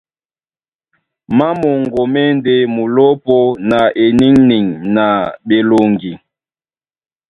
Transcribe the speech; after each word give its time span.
Má 1.37 1.47
moŋgo 1.61 2.01
má 2.13 2.21
e 2.29 2.31
ndé/ 2.37 2.55
Mulópō 2.75 3.37
na 3.69 3.79
eniŋniŋ 4.03 4.65
na 4.95 5.05
ɓeloŋgi. 5.47 6.11